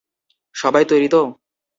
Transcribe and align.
সবাই 0.55 0.83
তৈরী 0.89 1.07
তো? 1.09 1.21